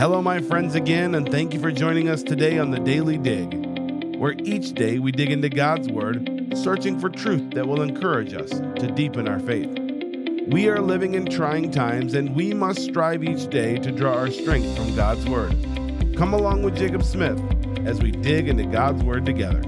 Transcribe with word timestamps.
Hello, 0.00 0.22
my 0.22 0.40
friends, 0.40 0.76
again, 0.76 1.14
and 1.14 1.30
thank 1.30 1.52
you 1.52 1.60
for 1.60 1.70
joining 1.70 2.08
us 2.08 2.22
today 2.22 2.58
on 2.58 2.70
the 2.70 2.80
Daily 2.80 3.18
Dig, 3.18 4.16
where 4.16 4.32
each 4.38 4.72
day 4.72 4.98
we 4.98 5.12
dig 5.12 5.30
into 5.30 5.50
God's 5.50 5.90
Word, 5.90 6.54
searching 6.56 6.98
for 6.98 7.10
truth 7.10 7.50
that 7.50 7.68
will 7.68 7.82
encourage 7.82 8.32
us 8.32 8.48
to 8.48 8.90
deepen 8.96 9.28
our 9.28 9.38
faith. 9.40 9.68
We 10.48 10.70
are 10.70 10.80
living 10.80 11.16
in 11.16 11.26
trying 11.26 11.70
times, 11.70 12.14
and 12.14 12.34
we 12.34 12.54
must 12.54 12.82
strive 12.82 13.22
each 13.22 13.50
day 13.50 13.76
to 13.76 13.92
draw 13.92 14.14
our 14.14 14.30
strength 14.30 14.74
from 14.74 14.96
God's 14.96 15.26
Word. 15.26 15.54
Come 16.16 16.32
along 16.32 16.62
with 16.62 16.78
Jacob 16.78 17.02
Smith 17.02 17.38
as 17.84 18.00
we 18.00 18.10
dig 18.10 18.48
into 18.48 18.64
God's 18.64 19.02
Word 19.02 19.26
together. 19.26 19.60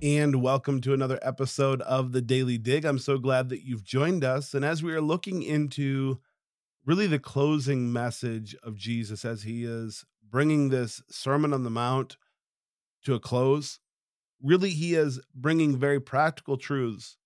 And 0.00 0.40
welcome 0.40 0.80
to 0.80 0.94
another 0.94 1.18
episode 1.22 1.82
of 1.82 2.12
the 2.12 2.22
Daily 2.22 2.56
Dig. 2.56 2.84
I'm 2.84 3.00
so 3.00 3.18
glad 3.18 3.48
that 3.48 3.64
you've 3.64 3.82
joined 3.82 4.22
us. 4.22 4.54
And 4.54 4.64
as 4.64 4.80
we 4.80 4.92
are 4.94 5.00
looking 5.00 5.42
into 5.42 6.20
really 6.86 7.08
the 7.08 7.18
closing 7.18 7.92
message 7.92 8.54
of 8.62 8.76
Jesus 8.76 9.24
as 9.24 9.42
he 9.42 9.64
is 9.64 10.04
bringing 10.22 10.68
this 10.68 11.02
Sermon 11.10 11.52
on 11.52 11.64
the 11.64 11.70
Mount 11.70 12.16
to 13.06 13.14
a 13.14 13.20
close, 13.20 13.80
really, 14.40 14.70
he 14.70 14.94
is 14.94 15.20
bringing 15.34 15.76
very 15.76 16.00
practical 16.00 16.56
truths. 16.56 17.16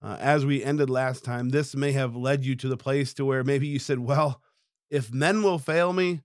Uh, 0.00 0.16
as 0.20 0.46
we 0.46 0.62
ended 0.62 0.88
last 0.88 1.24
time, 1.24 1.48
this 1.48 1.74
may 1.74 1.90
have 1.90 2.14
led 2.14 2.44
you 2.44 2.54
to 2.54 2.68
the 2.68 2.76
place 2.76 3.12
to 3.14 3.24
where 3.24 3.42
maybe 3.42 3.66
you 3.66 3.80
said, 3.80 3.98
Well, 3.98 4.40
if 4.88 5.12
men 5.12 5.42
will 5.42 5.58
fail 5.58 5.92
me, 5.92 6.20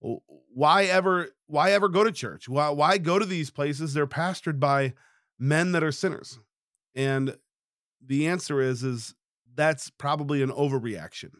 why 0.00 0.84
ever 0.84 1.28
why 1.46 1.72
ever 1.72 1.88
go 1.88 2.04
to 2.04 2.12
church? 2.12 2.48
Why 2.48 2.70
why 2.70 2.98
go 2.98 3.18
to 3.18 3.26
these 3.26 3.50
places? 3.50 3.94
They're 3.94 4.06
pastored 4.06 4.58
by 4.58 4.94
men 5.38 5.72
that 5.72 5.84
are 5.84 5.92
sinners. 5.92 6.38
And 6.94 7.36
the 8.04 8.26
answer 8.26 8.60
is 8.60 8.82
is 8.82 9.14
that's 9.54 9.90
probably 9.90 10.42
an 10.42 10.50
overreaction. 10.50 11.32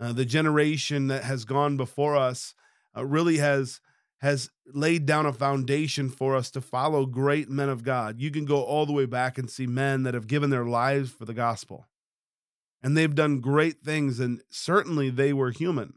Uh, 0.00 0.12
the 0.12 0.24
generation 0.24 1.08
that 1.08 1.24
has 1.24 1.44
gone 1.44 1.76
before 1.76 2.16
us 2.16 2.54
uh, 2.96 3.04
really 3.04 3.38
has 3.38 3.80
has 4.20 4.50
laid 4.66 5.06
down 5.06 5.26
a 5.26 5.32
foundation 5.32 6.08
for 6.08 6.34
us 6.34 6.50
to 6.50 6.60
follow 6.60 7.06
great 7.06 7.48
men 7.48 7.68
of 7.68 7.84
God. 7.84 8.20
You 8.20 8.30
can 8.30 8.44
go 8.44 8.62
all 8.62 8.84
the 8.84 8.92
way 8.92 9.06
back 9.06 9.38
and 9.38 9.48
see 9.48 9.66
men 9.66 10.02
that 10.02 10.14
have 10.14 10.26
given 10.26 10.50
their 10.50 10.64
lives 10.64 11.10
for 11.10 11.24
the 11.24 11.34
gospel. 11.34 11.86
And 12.82 12.96
they've 12.96 13.14
done 13.14 13.40
great 13.40 13.80
things 13.80 14.18
and 14.18 14.42
certainly 14.50 15.08
they 15.10 15.32
were 15.32 15.50
human. 15.50 15.94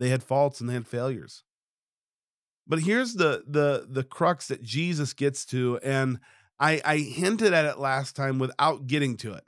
They 0.00 0.08
had 0.08 0.24
faults 0.24 0.60
and 0.60 0.68
they 0.68 0.74
had 0.74 0.88
failures. 0.88 1.44
But 2.66 2.80
here's 2.80 3.14
the 3.14 3.44
the 3.46 3.86
the 3.88 4.02
crux 4.02 4.48
that 4.48 4.62
Jesus 4.62 5.12
gets 5.12 5.44
to, 5.46 5.78
and 5.82 6.18
I, 6.58 6.80
I 6.84 6.96
hinted 6.98 7.52
at 7.52 7.66
it 7.66 7.78
last 7.78 8.16
time 8.16 8.38
without 8.38 8.86
getting 8.86 9.16
to 9.18 9.34
it. 9.34 9.44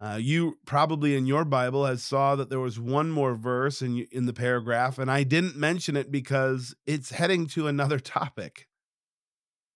Uh, 0.00 0.18
you 0.20 0.58
probably 0.64 1.16
in 1.16 1.26
your 1.26 1.44
Bible 1.44 1.86
has 1.86 2.04
saw 2.04 2.36
that 2.36 2.50
there 2.50 2.60
was 2.60 2.78
one 2.78 3.10
more 3.10 3.34
verse 3.34 3.82
in 3.82 4.06
in 4.12 4.26
the 4.26 4.32
paragraph, 4.32 4.98
and 4.98 5.10
I 5.10 5.24
didn't 5.24 5.56
mention 5.56 5.96
it 5.96 6.12
because 6.12 6.76
it's 6.86 7.10
heading 7.10 7.46
to 7.48 7.66
another 7.66 7.98
topic. 7.98 8.68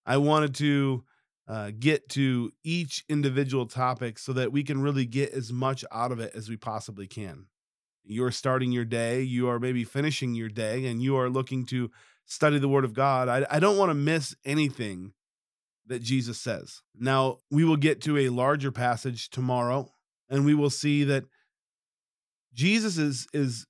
I 0.06 0.18
wanted 0.18 0.54
to 0.56 1.04
uh, 1.48 1.72
get 1.76 2.08
to 2.10 2.52
each 2.62 3.04
individual 3.08 3.66
topic 3.66 4.18
so 4.18 4.32
that 4.34 4.52
we 4.52 4.62
can 4.62 4.80
really 4.80 5.06
get 5.06 5.32
as 5.32 5.52
much 5.52 5.84
out 5.90 6.12
of 6.12 6.20
it 6.20 6.32
as 6.36 6.48
we 6.48 6.56
possibly 6.56 7.06
can 7.08 7.46
you're 8.04 8.30
starting 8.30 8.72
your 8.72 8.84
day, 8.84 9.22
you 9.22 9.48
are 9.48 9.58
maybe 9.58 9.84
finishing 9.84 10.34
your 10.34 10.48
day, 10.48 10.86
and 10.86 11.02
you 11.02 11.16
are 11.16 11.30
looking 11.30 11.66
to 11.66 11.90
study 12.24 12.58
the 12.58 12.68
Word 12.68 12.84
of 12.84 12.94
God, 12.94 13.28
I, 13.28 13.46
I 13.50 13.60
don't 13.60 13.76
want 13.76 13.90
to 13.90 13.94
miss 13.94 14.34
anything 14.44 15.12
that 15.86 16.02
Jesus 16.02 16.38
says. 16.38 16.82
Now, 16.98 17.38
we 17.50 17.64
will 17.64 17.76
get 17.76 18.00
to 18.02 18.18
a 18.18 18.28
larger 18.28 18.72
passage 18.72 19.28
tomorrow, 19.30 19.92
and 20.30 20.44
we 20.44 20.54
will 20.54 20.70
see 20.70 21.04
that 21.04 21.24
Jesus 22.54 22.98
is, 22.98 23.26
is 23.32 23.66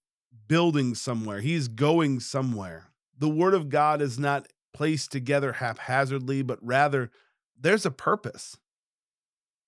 building 0.48 0.94
somewhere, 0.94 1.40
he's 1.40 1.68
going 1.68 2.20
somewhere. 2.20 2.88
The 3.18 3.28
Word 3.28 3.54
of 3.54 3.68
God 3.68 4.02
is 4.02 4.18
not 4.18 4.48
placed 4.74 5.12
together 5.12 5.54
haphazardly, 5.54 6.42
but 6.42 6.58
rather 6.62 7.10
there's 7.58 7.86
a 7.86 7.90
purpose. 7.90 8.56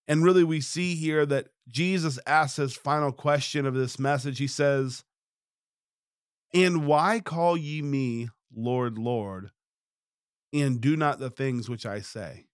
And 0.07 0.23
really, 0.23 0.45
we 0.45 0.61
see 0.61 0.97
here 0.97 1.25
that 1.27 1.49
Jesus 1.69 2.19
asks 2.27 2.57
his 2.57 2.77
final 2.77 3.11
question 3.11 3.65
of 3.67 3.75
this 3.75 3.99
message. 3.99 4.39
He 4.39 4.47
says, 4.47 5.05
And 6.53 6.87
why 6.87 7.21
call 7.21 7.57
ye 7.57 7.81
me 7.81 8.29
Lord, 8.55 8.99
Lord, 8.99 9.51
and 10.53 10.81
do 10.81 10.97
not 10.97 11.19
the 11.19 11.31
things 11.31 11.69
which 11.69 11.87
I 11.87 12.01
say? 12.01 12.47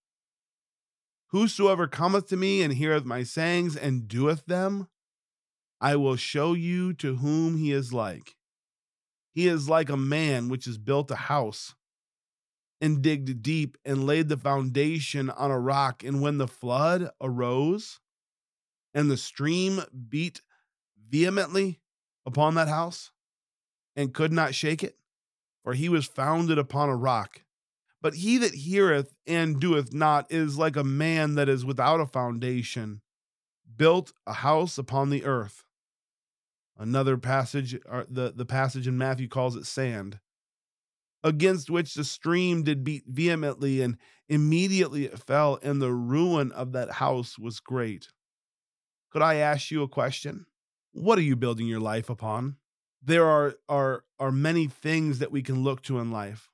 Whosoever 1.28 1.86
cometh 1.86 2.28
to 2.28 2.36
me 2.36 2.62
and 2.62 2.72
heareth 2.72 3.04
my 3.04 3.22
sayings 3.22 3.76
and 3.76 4.08
doeth 4.08 4.46
them, 4.46 4.88
I 5.80 5.96
will 5.96 6.16
show 6.16 6.54
you 6.54 6.92
to 6.94 7.16
whom 7.16 7.56
he 7.56 7.72
is 7.72 7.92
like. 7.92 8.36
He 9.32 9.46
is 9.46 9.68
like 9.68 9.88
a 9.88 9.96
man 9.96 10.48
which 10.48 10.64
has 10.64 10.76
built 10.76 11.10
a 11.10 11.16
house 11.16 11.74
and 12.80 13.02
digged 13.02 13.42
deep 13.42 13.76
and 13.84 14.06
laid 14.06 14.28
the 14.28 14.36
foundation 14.36 15.30
on 15.30 15.50
a 15.50 15.58
rock. 15.58 16.02
And 16.02 16.22
when 16.22 16.38
the 16.38 16.48
flood 16.48 17.10
arose 17.20 18.00
and 18.94 19.10
the 19.10 19.16
stream 19.16 19.82
beat 20.08 20.40
vehemently 21.08 21.80
upon 22.24 22.54
that 22.54 22.68
house 22.68 23.10
and 23.96 24.14
could 24.14 24.32
not 24.32 24.54
shake 24.54 24.82
it, 24.82 24.96
for 25.62 25.74
he 25.74 25.88
was 25.88 26.06
founded 26.06 26.58
upon 26.58 26.88
a 26.88 26.96
rock. 26.96 27.42
But 28.02 28.14
he 28.14 28.38
that 28.38 28.54
heareth 28.54 29.12
and 29.26 29.60
doeth 29.60 29.92
not 29.92 30.32
is 30.32 30.56
like 30.56 30.76
a 30.76 30.84
man 30.84 31.34
that 31.34 31.50
is 31.50 31.66
without 31.66 32.00
a 32.00 32.06
foundation, 32.06 33.02
built 33.76 34.14
a 34.26 34.32
house 34.32 34.78
upon 34.78 35.10
the 35.10 35.24
earth. 35.24 35.64
Another 36.78 37.18
passage, 37.18 37.72
the, 38.08 38.32
the 38.34 38.46
passage 38.46 38.88
in 38.88 38.96
Matthew 38.96 39.28
calls 39.28 39.54
it 39.54 39.66
sand 39.66 40.18
against 41.22 41.70
which 41.70 41.94
the 41.94 42.04
stream 42.04 42.62
did 42.62 42.84
beat 42.84 43.04
vehemently, 43.06 43.82
and 43.82 43.96
immediately 44.28 45.04
it 45.04 45.18
fell, 45.18 45.58
and 45.62 45.80
the 45.80 45.92
ruin 45.92 46.52
of 46.52 46.72
that 46.72 46.92
house 46.92 47.38
was 47.38 47.60
great. 47.60 48.08
Could 49.10 49.22
I 49.22 49.36
ask 49.36 49.70
you 49.70 49.82
a 49.82 49.88
question? 49.88 50.46
What 50.92 51.18
are 51.18 51.22
you 51.22 51.36
building 51.36 51.66
your 51.66 51.80
life 51.80 52.08
upon? 52.10 52.56
There 53.02 53.26
are 53.26 53.54
are 53.68 54.04
are 54.18 54.32
many 54.32 54.66
things 54.66 55.18
that 55.18 55.32
we 55.32 55.42
can 55.42 55.62
look 55.62 55.82
to 55.82 55.98
in 55.98 56.10
life. 56.10 56.50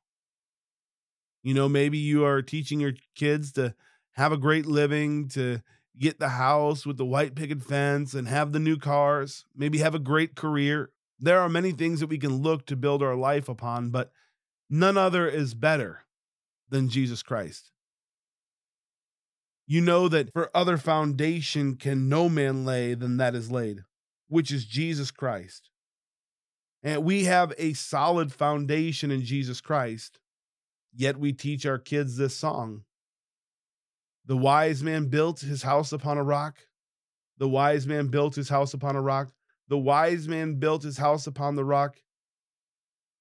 You 1.43 1.54
know, 1.54 1.69
maybe 1.69 1.98
you 1.98 2.25
are 2.25 2.43
teaching 2.43 2.81
your 2.81 2.94
kids 3.15 3.53
to 3.53 3.75
have 4.12 4.33
a 4.33 4.37
great 4.37 4.66
living, 4.66 5.28
to 5.28 5.62
get 5.98 6.19
the 6.19 6.31
house 6.31 6.84
with 6.84 6.97
the 6.97 7.04
white 7.04 7.34
picket 7.34 7.62
fence 7.62 8.15
and 8.15 8.28
have 8.28 8.53
the 8.53 8.59
new 8.59 8.77
cars, 8.77 9.44
maybe 9.54 9.78
have 9.78 9.94
a 9.94 10.00
great 10.00 10.34
career. 10.34 10.91
There 11.19 11.41
are 11.41 11.48
many 11.48 11.72
things 11.72 12.00
that 12.00 12.09
we 12.09 12.19
can 12.19 12.43
look 12.43 12.66
to 12.66 12.77
build 12.77 13.03
our 13.03 13.15
life 13.15 13.48
upon, 13.48 13.91
but 13.91 14.10
None 14.69 14.97
other 14.97 15.28
is 15.28 15.54
better 15.54 16.03
than 16.69 16.88
Jesus 16.88 17.22
Christ. 17.22 17.71
You 19.66 19.81
know 19.81 20.09
that 20.09 20.32
for 20.32 20.50
other 20.54 20.77
foundation 20.77 21.77
can 21.77 22.09
no 22.09 22.28
man 22.28 22.65
lay 22.65 22.94
than 22.94 23.16
that 23.16 23.34
is 23.34 23.50
laid, 23.50 23.84
which 24.28 24.53
is 24.53 24.65
Jesus 24.65 25.10
Christ. 25.10 25.71
And 26.82 27.04
we 27.04 27.25
have 27.25 27.53
a 27.59 27.72
solid 27.72 28.32
foundation 28.32 29.10
in 29.10 29.25
Jesus 29.25 29.60
Christ, 29.60 30.21
yet 30.94 31.19
we 31.19 31.33
teach 31.33 31.66
our 31.66 31.78
kids 31.78 32.16
this 32.16 32.37
song. 32.37 32.83
The 34.25 34.37
wise 34.37 34.83
man 34.83 35.06
built 35.06 35.41
his 35.41 35.62
house 35.62 35.93
upon 35.93 36.19
a 36.19 36.22
rock. 36.22 36.59
The 37.38 37.48
wise 37.48 37.87
man 37.87 38.09
built 38.09 38.34
his 38.34 38.48
house 38.48 38.75
upon 38.75 38.97
a 38.97 39.03
rock. 39.03 39.33
The 39.69 39.78
wise 39.78 40.28
man 40.28 40.60
built 40.60 40.83
his 40.83 40.98
house 40.98 41.27
upon 41.27 41.56
the 41.56 41.65
rock. 41.65 41.97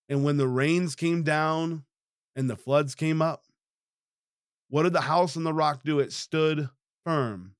And 0.07 0.23
when 0.23 0.37
the 0.37 0.47
rains 0.47 0.95
came 0.95 1.23
down 1.23 1.83
and 2.35 2.49
the 2.49 2.55
floods 2.55 2.95
came 2.95 3.21
up, 3.21 3.45
what 4.69 4.83
did 4.83 4.93
the 4.93 5.01
house 5.01 5.37
on 5.37 5.43
the 5.43 5.53
rock 5.53 5.83
do? 5.83 5.99
It 5.99 6.11
stood 6.11 6.69
firm. 7.03 7.55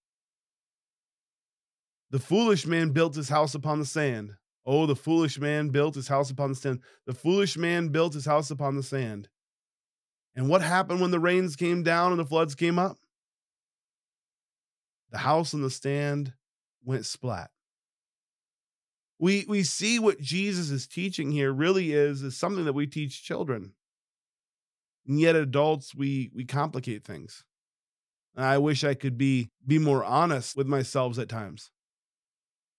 The 2.12 2.20
foolish 2.20 2.66
man 2.66 2.92
built 2.92 3.16
his 3.16 3.30
house 3.30 3.56
upon 3.56 3.80
the 3.80 3.86
sand. 3.86 4.36
Oh, 4.66 4.86
the 4.86 4.96
foolish 4.96 5.40
man 5.40 5.70
built 5.70 5.96
his 5.96 6.08
house 6.08 6.30
upon 6.30 6.50
the 6.50 6.56
sand. 6.56 6.82
The 7.06 7.14
foolish 7.14 7.58
man 7.58 7.90
built 7.90 8.14
his 8.14 8.26
house 8.26 8.52
upon 8.52 8.76
the 8.76 8.84
sand. 8.84 9.30
And 10.36 10.50
what 10.50 10.62
happened 10.62 11.02
when 11.02 11.12
the 11.12 11.20
rains 11.20 11.56
came 11.56 11.84
down 11.84 12.12
and 12.12 12.20
the 12.20 12.26
floods 12.26 12.56
came 12.56 12.78
up? 12.78 12.98
The 15.12 15.20
house 15.20 15.54
on 15.54 15.62
the 15.62 15.70
stand 15.70 16.34
went 16.84 17.06
splat 17.06 17.52
we 19.26 19.44
we 19.48 19.64
see 19.64 19.98
what 19.98 20.22
Jesus 20.22 20.70
is 20.70 20.86
teaching 20.86 21.32
here 21.32 21.52
really 21.52 21.94
is 21.94 22.22
is 22.22 22.38
something 22.38 22.66
that 22.66 22.74
we 22.74 22.86
teach 22.86 23.24
children. 23.24 23.74
And 25.08 25.20
yet 25.20 25.36
adults 25.36 25.96
we 25.96 26.30
we 26.32 26.46
complicate 26.46 27.04
things. 27.04 27.44
I 28.38 28.60
wish 28.60 28.84
I 28.84 28.94
could 28.94 29.18
be 29.18 29.50
be 29.66 29.80
more 29.80 30.04
honest 30.04 30.56
with 30.56 30.68
myself 30.68 31.18
at 31.18 31.28
times. 31.28 31.72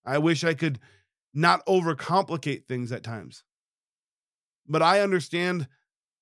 I 0.05 0.19
wish 0.19 0.45
I 0.45 0.53
could 0.53 0.79
not 1.33 1.65
overcomplicate 1.65 2.65
things 2.65 2.93
at 2.93 3.03
times. 3.03 3.43
But 4.65 4.81
I 4.81 5.01
understand 5.01 5.67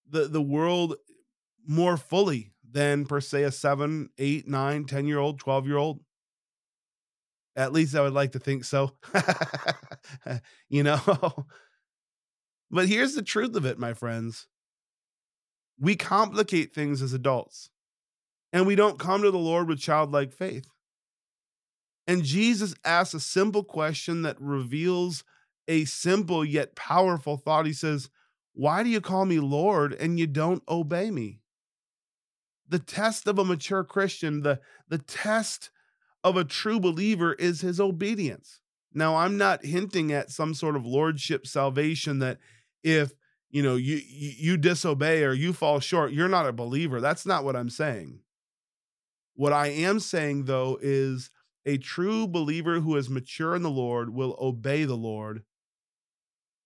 the 0.09 0.27
the 0.27 0.41
world 0.41 0.95
more 1.67 1.97
fully 1.97 2.51
than 2.67 3.05
per 3.05 3.21
se 3.21 3.43
a 3.43 3.51
seven, 3.51 4.09
eight, 4.17 4.47
nine, 4.47 4.85
10 4.85 5.05
year 5.05 5.19
old, 5.19 5.37
12 5.37 5.67
year 5.67 5.77
old. 5.77 5.99
At 7.55 7.71
least 7.71 7.95
I 7.95 8.01
would 8.01 8.13
like 8.13 8.33
to 8.33 8.39
think 8.39 8.65
so. 8.65 8.91
you 10.69 10.83
know? 10.83 10.99
but 12.71 12.87
here's 12.87 13.15
the 13.15 13.21
truth 13.21 13.55
of 13.55 13.65
it, 13.65 13.79
my 13.79 13.93
friends. 13.93 14.47
We 15.79 15.95
complicate 15.95 16.73
things 16.73 17.01
as 17.01 17.13
adults, 17.13 17.69
and 18.53 18.65
we 18.65 18.75
don't 18.75 18.99
come 18.99 19.21
to 19.21 19.31
the 19.31 19.37
Lord 19.37 19.67
with 19.67 19.79
childlike 19.79 20.33
faith. 20.33 20.67
And 22.07 22.23
Jesus 22.23 22.75
asks 22.83 23.13
a 23.13 23.19
simple 23.19 23.63
question 23.63 24.21
that 24.21 24.39
reveals 24.39 25.23
a 25.67 25.85
simple 25.85 26.45
yet 26.45 26.75
powerful 26.75 27.37
thought. 27.37 27.65
He 27.65 27.73
says, 27.73 28.09
Why 28.53 28.83
do 28.83 28.89
you 28.89 29.01
call 29.01 29.25
me 29.25 29.39
Lord 29.39 29.93
and 29.93 30.19
you 30.19 30.27
don't 30.27 30.63
obey 30.69 31.09
me? 31.09 31.39
The 32.67 32.79
test 32.79 33.27
of 33.27 33.39
a 33.39 33.45
mature 33.45 33.83
Christian, 33.83 34.41
the, 34.41 34.59
the 34.87 34.97
test 34.97 35.69
of 36.25 36.35
a 36.35 36.43
true 36.43 36.79
believer 36.79 37.33
is 37.33 37.61
his 37.61 37.79
obedience. 37.79 38.59
Now, 38.91 39.17
I'm 39.17 39.37
not 39.37 39.63
hinting 39.63 40.11
at 40.11 40.31
some 40.31 40.55
sort 40.55 40.75
of 40.75 40.83
lordship 40.83 41.45
salvation 41.45 42.17
that 42.19 42.39
if 42.83 43.13
you 43.51 43.61
know 43.61 43.75
you 43.75 44.01
you 44.07 44.57
disobey 44.57 45.23
or 45.23 45.33
you 45.33 45.53
fall 45.53 45.79
short, 45.79 46.13
you're 46.13 46.27
not 46.27 46.47
a 46.47 46.51
believer. 46.51 46.99
That's 46.99 47.27
not 47.27 47.43
what 47.43 47.55
I'm 47.55 47.69
saying. 47.69 48.21
What 49.35 49.53
I 49.53 49.67
am 49.67 49.99
saying 49.99 50.45
though 50.45 50.79
is 50.81 51.29
a 51.63 51.77
true 51.77 52.27
believer 52.27 52.79
who 52.79 52.95
is 52.95 53.07
mature 53.07 53.55
in 53.55 53.61
the 53.61 53.69
Lord 53.69 54.09
will 54.09 54.35
obey 54.41 54.83
the 54.83 54.97
Lord. 54.97 55.43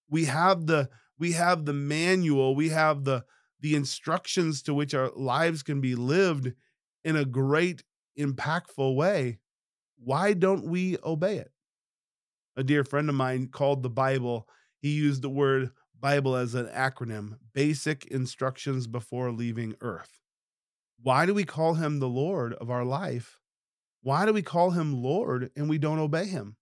We 0.10 0.26
have 0.26 0.68
the 0.68 0.90
we 1.18 1.34
have 1.34 1.66
the 1.66 1.74
manual, 1.74 2.56
we 2.56 2.70
have 2.70 3.04
the 3.04 3.26
the 3.60 3.76
instructions 3.76 4.62
to 4.64 4.74
which 4.74 4.94
our 4.94 5.12
lives 5.18 5.64
can 5.64 5.82
be 5.82 5.96
lived 5.96 6.54
in 7.04 7.18
a 7.18 7.26
great 7.26 7.84
impactful 8.18 8.96
way. 8.96 9.40
Why 10.04 10.34
don't 10.34 10.66
we 10.66 10.98
obey 11.04 11.38
it? 11.38 11.52
A 12.56 12.64
dear 12.64 12.84
friend 12.84 13.10
of 13.10 13.16
mine 13.16 13.48
called 13.48 13.84
the 13.84 13.90
Bible, 13.90 14.48
he 14.80 14.90
used 14.90 15.22
the 15.22 15.30
word 15.30 15.72
Bible 16.00 16.36
as 16.36 16.56
an 16.56 16.68
acronym, 16.68 17.38
basic 17.54 18.06
instructions 18.06 18.88
before 18.88 19.32
leaving 19.32 19.76
earth. 19.82 20.20
Why 21.02 21.26
do 21.26 21.34
we 21.34 21.44
call 21.44 21.76
him 21.76 22.00
the 22.00 22.10
Lord 22.10 22.54
of 22.54 22.70
our 22.70 22.86
life? 22.86 23.40
Why 24.02 24.26
do 24.26 24.34
we 24.34 24.42
call 24.42 24.72
him 24.72 25.02
Lord 25.02 25.52
and 25.56 25.70
we 25.70 25.78
don't 25.78 26.00
obey 26.00 26.26
him? 26.26 26.56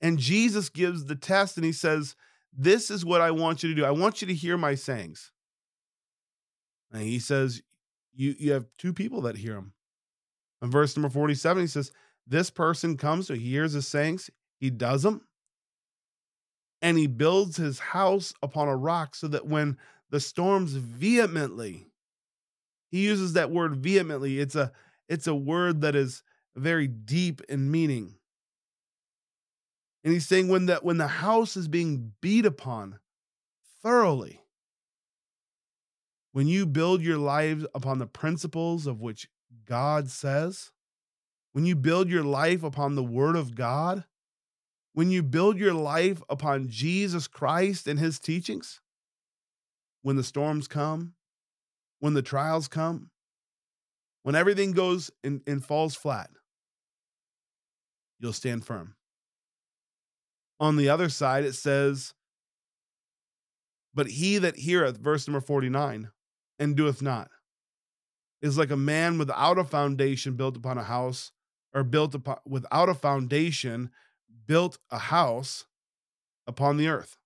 And 0.00 0.18
Jesus 0.18 0.68
gives 0.68 1.06
the 1.06 1.16
test 1.16 1.56
and 1.56 1.64
he 1.64 1.72
says, 1.72 2.14
This 2.52 2.90
is 2.90 3.04
what 3.04 3.20
I 3.20 3.30
want 3.30 3.62
you 3.62 3.70
to 3.70 3.74
do. 3.74 3.84
I 3.84 3.90
want 3.90 4.20
you 4.20 4.28
to 4.28 4.34
hear 4.34 4.58
my 4.58 4.74
sayings. 4.74 5.32
And 6.92 7.02
he 7.02 7.18
says, 7.18 7.62
You, 8.14 8.34
you 8.38 8.52
have 8.52 8.66
two 8.78 8.92
people 8.92 9.22
that 9.22 9.38
hear 9.38 9.56
him. 9.56 9.72
In 10.62 10.70
verse 10.70 10.96
number 10.96 11.10
47, 11.10 11.62
he 11.62 11.66
says, 11.66 11.92
This 12.26 12.50
person 12.50 12.96
comes, 12.96 13.28
so 13.28 13.34
he 13.34 13.50
hears 13.50 13.72
his 13.72 13.86
sayings, 13.86 14.30
he 14.58 14.70
does 14.70 15.02
them, 15.02 15.26
and 16.82 16.98
he 16.98 17.06
builds 17.06 17.56
his 17.56 17.78
house 17.78 18.34
upon 18.42 18.68
a 18.68 18.76
rock 18.76 19.14
so 19.14 19.28
that 19.28 19.46
when 19.46 19.76
the 20.10 20.20
storms 20.20 20.72
vehemently, 20.72 21.86
he 22.90 23.04
uses 23.04 23.34
that 23.34 23.50
word 23.50 23.76
vehemently. 23.76 24.38
It's 24.40 24.54
a 24.54 24.72
it's 25.08 25.26
a 25.26 25.34
word 25.34 25.82
that 25.82 25.94
is 25.94 26.22
very 26.56 26.88
deep 26.88 27.42
in 27.48 27.70
meaning. 27.70 28.14
And 30.02 30.12
he's 30.12 30.26
saying 30.26 30.48
when 30.48 30.66
that 30.66 30.84
when 30.84 30.98
the 30.98 31.08
house 31.08 31.56
is 31.56 31.68
being 31.68 32.12
beat 32.20 32.46
upon 32.46 32.98
thoroughly, 33.82 34.40
when 36.32 36.46
you 36.46 36.66
build 36.66 37.02
your 37.02 37.18
lives 37.18 37.66
upon 37.74 37.98
the 37.98 38.06
principles 38.06 38.86
of 38.86 39.00
which 39.00 39.28
God 39.64 40.10
says, 40.10 40.70
when 41.56 41.64
you 41.64 41.74
build 41.74 42.10
your 42.10 42.22
life 42.22 42.62
upon 42.62 42.96
the 42.96 43.02
word 43.02 43.34
of 43.34 43.54
God, 43.54 44.04
when 44.92 45.10
you 45.10 45.22
build 45.22 45.56
your 45.56 45.72
life 45.72 46.22
upon 46.28 46.68
Jesus 46.68 47.26
Christ 47.26 47.86
and 47.86 47.98
his 47.98 48.18
teachings, 48.18 48.82
when 50.02 50.16
the 50.16 50.22
storms 50.22 50.68
come, 50.68 51.14
when 51.98 52.12
the 52.12 52.20
trials 52.20 52.68
come, 52.68 53.08
when 54.22 54.34
everything 54.34 54.72
goes 54.72 55.10
and, 55.24 55.40
and 55.46 55.64
falls 55.64 55.94
flat, 55.94 56.28
you'll 58.20 58.34
stand 58.34 58.66
firm. 58.66 58.94
On 60.60 60.76
the 60.76 60.90
other 60.90 61.08
side, 61.08 61.46
it 61.46 61.54
says, 61.54 62.12
But 63.94 64.08
he 64.08 64.36
that 64.36 64.58
heareth, 64.58 64.98
verse 64.98 65.26
number 65.26 65.40
49, 65.40 66.10
and 66.58 66.76
doeth 66.76 67.00
not, 67.00 67.30
is 68.42 68.58
like 68.58 68.70
a 68.70 68.76
man 68.76 69.16
without 69.16 69.56
a 69.56 69.64
foundation 69.64 70.34
built 70.34 70.58
upon 70.58 70.76
a 70.76 70.82
house, 70.82 71.32
or 71.76 71.84
built 71.84 72.14
upon 72.14 72.38
without 72.46 72.88
a 72.88 72.94
foundation 72.94 73.90
built 74.46 74.78
a 74.90 74.98
house 74.98 75.66
upon 76.46 76.78
the 76.78 76.88
earth. 76.88 77.18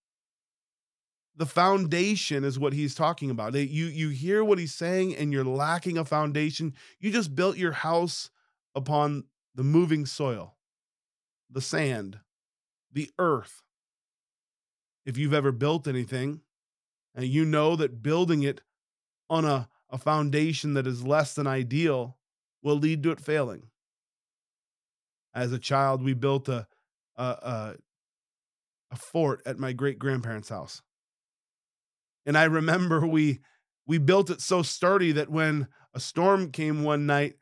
The 1.37 1.47
foundation 1.47 2.43
is 2.43 2.59
what 2.59 2.73
he's 2.73 2.97
talking 2.97 3.31
about. 3.31 3.55
You 3.55 3.87
you 3.87 4.09
hear 4.09 4.43
what 4.43 4.59
he's 4.59 4.75
saying 4.75 5.15
and 5.15 5.33
you're 5.33 5.45
lacking 5.45 5.97
a 5.97 6.05
foundation. 6.05 6.75
You 6.99 7.13
just 7.13 7.37
built 7.37 7.57
your 7.57 7.73
house 7.73 8.29
upon 8.75 9.25
the 9.55 9.63
moving 9.63 10.05
soil, 10.05 10.57
the 11.49 11.61
sand, 11.61 12.19
the 12.93 13.09
earth. 13.21 13.63
If 15.07 15.17
you've 15.17 15.33
ever 15.33 15.53
built 15.53 15.87
anything 15.87 16.41
and 17.15 17.25
you 17.25 17.45
know 17.45 17.77
that 17.77 18.03
building 18.03 18.43
it 18.43 18.63
on 19.31 19.45
a, 19.45 19.69
a 19.89 19.97
foundation 19.97 20.75
that 20.75 20.89
is 20.89 21.07
less 21.07 21.35
than 21.35 21.47
ideal 21.47 22.17
will 22.63 22.77
lead 22.77 23.05
to 23.05 23.13
it 23.13 23.21
failing. 23.21 23.70
As 25.35 25.53
a 25.53 25.59
child, 25.59 26.03
we 26.03 26.15
built 26.15 26.49
a 26.49 26.67
a, 27.17 27.23
a, 27.23 27.75
a 28.93 28.97
fort 28.97 29.43
at 29.45 29.59
my 29.59 29.73
great 29.73 29.99
grandparents' 29.99 30.49
house. 30.49 30.83
And 32.27 32.37
I 32.37 32.45
remember 32.45 33.07
we 33.07 33.41
we 33.87 33.99
built 33.99 34.31
it 34.31 34.41
so 34.41 34.63
sturdy 34.63 35.13
that 35.13 35.31
when 35.31 35.69
a 35.95 36.01
storm 36.01 36.51
came 36.51 36.83
one 36.83 37.07
night, 37.07 37.35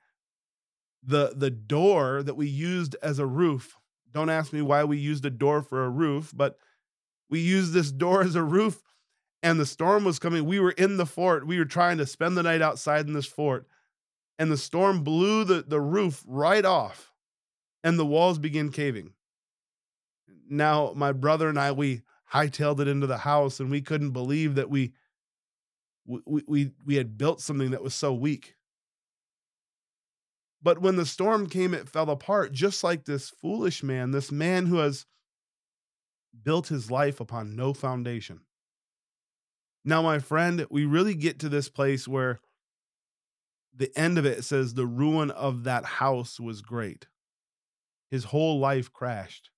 the 1.02 1.32
the 1.36 1.50
door 1.50 2.22
that 2.22 2.36
we 2.36 2.48
used 2.48 2.96
as 3.02 3.18
a 3.18 3.26
roof, 3.26 3.76
don't 4.12 4.30
ask 4.30 4.52
me 4.52 4.62
why 4.62 4.84
we 4.84 4.98
used 4.98 5.24
a 5.24 5.30
door 5.30 5.62
for 5.62 5.84
a 5.84 5.90
roof, 5.90 6.32
but 6.34 6.56
we 7.30 7.40
used 7.40 7.72
this 7.72 7.92
door 7.92 8.22
as 8.24 8.34
a 8.34 8.42
roof 8.42 8.82
and 9.42 9.60
the 9.60 9.66
storm 9.66 10.04
was 10.04 10.18
coming. 10.18 10.44
We 10.44 10.58
were 10.58 10.72
in 10.72 10.96
the 10.96 11.06
fort. 11.06 11.46
We 11.46 11.58
were 11.58 11.64
trying 11.64 11.98
to 11.98 12.06
spend 12.06 12.36
the 12.36 12.42
night 12.42 12.62
outside 12.62 13.06
in 13.06 13.12
this 13.12 13.26
fort. 13.26 13.66
And 14.38 14.50
the 14.50 14.56
storm 14.56 15.04
blew 15.04 15.44
the, 15.44 15.62
the 15.62 15.80
roof 15.80 16.24
right 16.26 16.64
off 16.64 17.12
and 17.82 17.98
the 17.98 18.06
walls 18.06 18.38
began 18.38 18.70
caving 18.70 19.12
now 20.48 20.92
my 20.96 21.12
brother 21.12 21.48
and 21.48 21.58
I 21.58 21.72
we 21.72 22.02
hightailed 22.32 22.80
it 22.80 22.88
into 22.88 23.06
the 23.06 23.18
house 23.18 23.60
and 23.60 23.70
we 23.70 23.80
couldn't 23.80 24.10
believe 24.10 24.54
that 24.56 24.70
we 24.70 24.92
we 26.06 26.42
we 26.46 26.70
we 26.84 26.94
had 26.96 27.18
built 27.18 27.40
something 27.40 27.70
that 27.70 27.82
was 27.82 27.94
so 27.94 28.12
weak. 28.12 28.54
But 30.62 30.80
when 30.80 30.96
the 30.96 31.06
storm 31.06 31.48
came 31.48 31.74
it 31.74 31.88
fell 31.88 32.10
apart 32.10 32.52
just 32.52 32.82
like 32.82 33.04
this 33.04 33.30
foolish 33.30 33.82
man, 33.82 34.10
this 34.10 34.32
man 34.32 34.66
who 34.66 34.78
has 34.78 35.06
built 36.42 36.68
his 36.68 36.90
life 36.90 37.20
upon 37.20 37.56
no 37.56 37.72
foundation. 37.72 38.40
Now 39.84 40.02
my 40.02 40.18
friend, 40.18 40.66
we 40.70 40.84
really 40.84 41.14
get 41.14 41.38
to 41.40 41.48
this 41.48 41.68
place 41.68 42.08
where 42.08 42.40
the 43.74 43.96
end 43.96 44.18
of 44.18 44.26
it 44.26 44.44
says 44.44 44.74
the 44.74 44.86
ruin 44.86 45.30
of 45.30 45.64
that 45.64 45.84
house 45.84 46.40
was 46.40 46.62
great. 46.62 47.06
His 48.10 48.24
whole 48.24 48.58
life 48.58 48.92
crashed. 48.92 49.50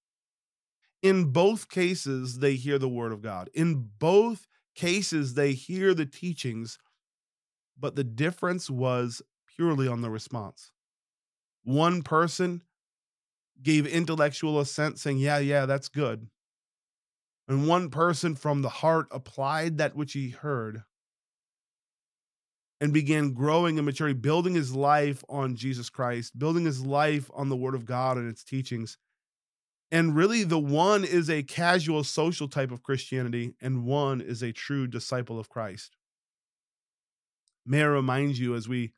In 1.02 1.32
both 1.32 1.68
cases, 1.68 2.40
they 2.40 2.54
hear 2.56 2.78
the 2.78 2.88
word 2.88 3.12
of 3.12 3.22
God. 3.22 3.48
In 3.54 3.90
both 3.98 4.46
cases, 4.74 5.34
they 5.34 5.52
hear 5.52 5.94
the 5.94 6.06
teachings, 6.06 6.78
but 7.78 7.96
the 7.96 8.04
difference 8.04 8.68
was 8.68 9.22
purely 9.56 9.88
on 9.88 10.02
the 10.02 10.10
response. 10.10 10.72
One 11.64 12.02
person 12.02 12.62
gave 13.62 13.86
intellectual 13.86 14.60
assent, 14.60 14.98
saying, 14.98 15.18
Yeah, 15.18 15.38
yeah, 15.38 15.66
that's 15.66 15.88
good. 15.88 16.28
And 17.48 17.66
one 17.66 17.90
person 17.90 18.34
from 18.34 18.62
the 18.62 18.68
heart 18.68 19.08
applied 19.10 19.78
that 19.78 19.96
which 19.96 20.12
he 20.12 20.30
heard 20.30 20.84
and 22.80 22.92
began 22.92 23.32
growing 23.32 23.76
in 23.78 23.84
maturity, 23.84 24.18
building 24.18 24.54
his 24.54 24.74
life 24.74 25.22
on 25.28 25.54
Jesus 25.54 25.90
Christ, 25.90 26.38
building 26.38 26.64
his 26.64 26.84
life 26.84 27.30
on 27.34 27.48
the 27.48 27.56
Word 27.56 27.74
of 27.74 27.84
God 27.84 28.16
and 28.16 28.28
its 28.28 28.42
teachings. 28.42 28.96
And 29.92 30.16
really, 30.16 30.44
the 30.44 30.58
one 30.58 31.04
is 31.04 31.28
a 31.28 31.42
casual 31.42 32.04
social 32.04 32.48
type 32.48 32.70
of 32.70 32.82
Christianity, 32.82 33.54
and 33.60 33.84
one 33.84 34.20
is 34.20 34.42
a 34.42 34.52
true 34.52 34.86
disciple 34.86 35.38
of 35.38 35.48
Christ. 35.48 35.96
May 37.66 37.82
I 37.82 37.86
remind 37.86 38.38
you 38.38 38.54
as 38.54 38.68
we 38.68 38.92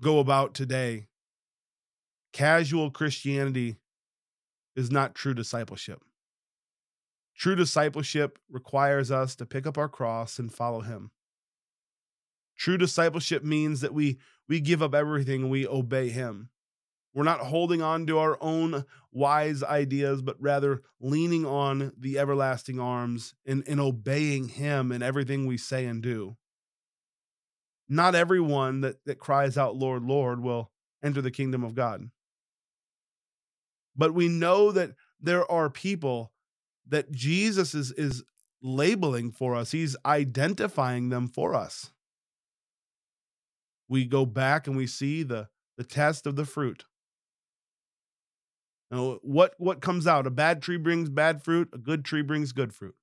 go 0.00 0.18
about 0.18 0.54
today 0.54 1.06
casual 2.32 2.90
Christianity 2.90 3.76
is 4.74 4.90
not 4.90 5.14
true 5.14 5.34
discipleship. 5.34 6.02
True 7.36 7.54
discipleship 7.54 8.38
requires 8.50 9.10
us 9.10 9.36
to 9.36 9.46
pick 9.46 9.66
up 9.66 9.78
our 9.78 9.88
cross 9.88 10.38
and 10.38 10.52
follow 10.52 10.80
Him. 10.80 11.10
True 12.58 12.76
discipleship 12.76 13.44
means 13.44 13.80
that 13.80 13.94
we 13.94 14.18
we 14.48 14.60
give 14.60 14.82
up 14.82 14.94
everything 14.94 15.42
and 15.42 15.50
we 15.50 15.66
obey 15.66 16.08
him. 16.08 16.50
We're 17.14 17.24
not 17.24 17.40
holding 17.40 17.82
on 17.82 18.06
to 18.06 18.18
our 18.18 18.36
own 18.40 18.84
wise 19.12 19.62
ideas, 19.62 20.22
but 20.22 20.36
rather 20.40 20.82
leaning 21.00 21.46
on 21.46 21.92
the 21.98 22.18
everlasting 22.18 22.78
arms 22.78 23.34
and, 23.46 23.62
and 23.66 23.80
obeying 23.80 24.48
him 24.48 24.92
in 24.92 25.02
everything 25.02 25.46
we 25.46 25.56
say 25.56 25.86
and 25.86 26.02
do. 26.02 26.36
Not 27.88 28.14
everyone 28.14 28.82
that, 28.82 29.04
that 29.06 29.18
cries 29.18 29.56
out, 29.56 29.76
Lord, 29.76 30.02
Lord, 30.02 30.42
will 30.42 30.70
enter 31.02 31.22
the 31.22 31.30
kingdom 31.30 31.64
of 31.64 31.74
God. 31.74 32.10
But 33.96 34.14
we 34.14 34.28
know 34.28 34.70
that 34.72 34.92
there 35.20 35.50
are 35.50 35.70
people 35.70 36.32
that 36.86 37.10
Jesus 37.10 37.74
is, 37.74 37.92
is 37.92 38.22
labeling 38.62 39.30
for 39.32 39.54
us, 39.54 39.72
He's 39.72 39.96
identifying 40.04 41.08
them 41.08 41.28
for 41.28 41.54
us. 41.54 41.90
We 43.88 44.04
go 44.04 44.26
back 44.26 44.66
and 44.66 44.76
we 44.76 44.86
see 44.86 45.22
the, 45.22 45.48
the 45.76 45.84
test 45.84 46.26
of 46.26 46.36
the 46.36 46.44
fruit. 46.44 46.84
Now, 48.90 49.18
what, 49.22 49.54
what 49.58 49.80
comes 49.80 50.06
out? 50.06 50.26
A 50.26 50.30
bad 50.30 50.62
tree 50.62 50.78
brings 50.78 51.10
bad 51.10 51.42
fruit, 51.42 51.68
a 51.72 51.78
good 51.78 52.04
tree 52.04 52.22
brings 52.22 52.52
good 52.52 52.72
fruit. 52.72 52.94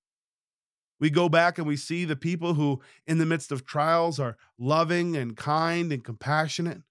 We 0.99 1.09
go 1.09 1.29
back 1.29 1.57
and 1.57 1.67
we 1.67 1.77
see 1.77 2.05
the 2.05 2.15
people 2.15 2.53
who, 2.53 2.81
in 3.05 3.17
the 3.17 3.25
midst 3.25 3.51
of 3.51 3.65
trials, 3.65 4.19
are 4.19 4.37
loving 4.57 5.15
and 5.15 5.35
kind 5.35 5.91
and 5.91 6.03
compassionate. 6.03 6.81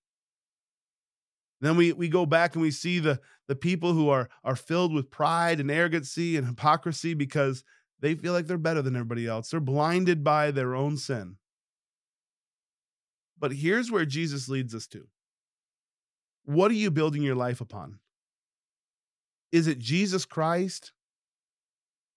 Then 1.60 1.76
we, 1.76 1.92
we 1.92 2.08
go 2.08 2.26
back 2.26 2.54
and 2.54 2.62
we 2.62 2.70
see 2.70 2.98
the, 2.98 3.20
the 3.48 3.56
people 3.56 3.94
who 3.94 4.10
are, 4.10 4.28
are 4.44 4.56
filled 4.56 4.92
with 4.92 5.10
pride 5.10 5.60
and 5.60 5.70
arrogancy 5.70 6.36
and 6.36 6.46
hypocrisy 6.46 7.14
because 7.14 7.64
they 8.00 8.14
feel 8.14 8.34
like 8.34 8.46
they're 8.46 8.58
better 8.58 8.82
than 8.82 8.96
everybody 8.96 9.26
else. 9.26 9.50
They're 9.50 9.60
blinded 9.60 10.22
by 10.22 10.50
their 10.50 10.74
own 10.74 10.98
sin. 10.98 11.36
But 13.44 13.52
here's 13.52 13.90
where 13.90 14.06
Jesus 14.06 14.48
leads 14.48 14.74
us 14.74 14.86
to. 14.86 15.06
What 16.44 16.70
are 16.70 16.74
you 16.74 16.90
building 16.90 17.20
your 17.20 17.34
life 17.34 17.60
upon? 17.60 17.98
Is 19.52 19.66
it 19.66 19.78
Jesus 19.78 20.24
Christ? 20.24 20.92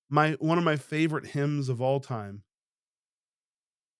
My 0.09 0.37
one 0.39 0.57
of 0.57 0.63
my 0.63 0.77
favorite 0.77 1.25
hymns 1.25 1.67
of 1.67 1.81
all 1.81 1.99
time. 1.99 2.43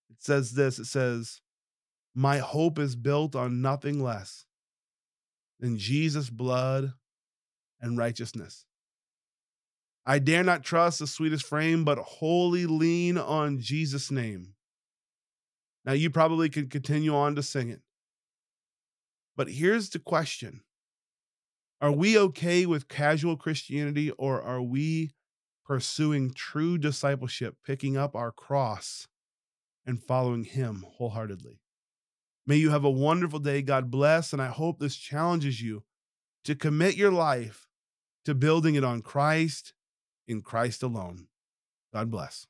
It 0.10 0.24
says 0.24 0.54
this, 0.54 0.80
it 0.80 0.86
says, 0.86 1.42
"My 2.16 2.38
hope 2.38 2.80
is 2.80 2.96
built 2.96 3.36
on 3.36 3.62
nothing 3.62 4.02
less 4.02 4.46
than 5.60 5.78
Jesus' 5.78 6.30
blood 6.30 6.94
and 7.82 7.98
righteousness. 7.98 8.66
I 10.06 10.20
dare 10.20 10.46
not 10.46 10.64
trust 10.64 11.00
the 11.00 11.08
sweetest 11.08 11.46
frame, 11.46 11.84
but 11.84 11.98
wholly 11.98 12.66
lean 12.66 13.18
on 13.18 13.60
Jesus' 13.60 14.12
name. 14.12 14.54
Now, 15.88 15.94
you 15.94 16.10
probably 16.10 16.50
could 16.50 16.70
continue 16.70 17.16
on 17.16 17.36
to 17.36 17.42
sing 17.42 17.70
it. 17.70 17.80
But 19.38 19.50
here's 19.50 19.90
the 19.90 20.00
question 20.00 20.62
Are 21.80 21.94
we 21.94 22.20
okay 22.20 22.66
with 22.66 22.90
casual 22.90 23.38
Christianity, 23.38 24.12
or 24.12 24.42
are 24.42 24.62
we 24.62 25.12
pursuing 25.66 26.34
true 26.34 26.78
discipleship, 26.78 27.56
picking 27.66 27.96
up 27.96 28.18
our 28.18 28.34
cross 28.34 29.08
and 29.86 30.04
following 30.04 30.44
Him 30.44 30.86
wholeheartedly? 30.86 31.62
May 32.46 32.58
you 32.58 32.70
have 32.72 32.84
a 32.84 32.90
wonderful 32.90 33.40
day. 33.40 33.62
God 33.62 33.90
bless. 33.90 34.34
And 34.34 34.42
I 34.42 34.48
hope 34.48 34.80
this 34.80 34.98
challenges 34.98 35.62
you 35.62 35.84
to 36.44 36.54
commit 36.54 36.98
your 36.98 37.12
life 37.12 37.70
to 38.26 38.36
building 38.36 38.76
it 38.76 38.84
on 38.84 39.02
Christ 39.02 39.74
in 40.28 40.42
Christ 40.42 40.84
alone. 40.84 41.28
God 41.94 42.12
bless. 42.12 42.46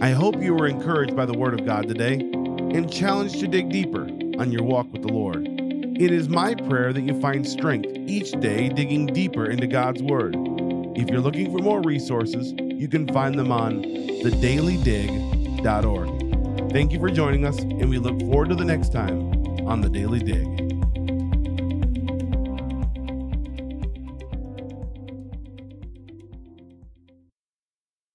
I 0.00 0.10
hope 0.10 0.40
you 0.40 0.54
were 0.54 0.68
encouraged 0.68 1.16
by 1.16 1.26
the 1.26 1.36
Word 1.36 1.58
of 1.58 1.66
God 1.66 1.88
today 1.88 2.20
and 2.20 2.92
challenged 2.92 3.40
to 3.40 3.48
dig 3.48 3.70
deeper 3.70 4.02
on 4.38 4.52
your 4.52 4.62
walk 4.62 4.92
with 4.92 5.02
the 5.02 5.12
Lord. 5.12 5.44
It 5.44 6.12
is 6.12 6.28
my 6.28 6.54
prayer 6.54 6.92
that 6.92 7.00
you 7.00 7.20
find 7.20 7.44
strength 7.44 7.88
each 8.06 8.30
day 8.40 8.68
digging 8.68 9.06
deeper 9.06 9.46
into 9.46 9.66
God's 9.66 10.00
Word. 10.00 10.36
If 10.96 11.10
you're 11.10 11.20
looking 11.20 11.50
for 11.50 11.58
more 11.58 11.82
resources, 11.82 12.54
you 12.60 12.86
can 12.86 13.12
find 13.12 13.36
them 13.36 13.50
on 13.50 13.82
thedailydig.org. 13.82 16.70
Thank 16.70 16.92
you 16.92 17.00
for 17.00 17.10
joining 17.10 17.44
us, 17.44 17.58
and 17.58 17.90
we 17.90 17.98
look 17.98 18.20
forward 18.20 18.50
to 18.50 18.54
the 18.54 18.64
next 18.64 18.92
time 18.92 19.32
on 19.66 19.80
The 19.80 19.88
Daily 19.88 20.20
Dig. 20.20 20.67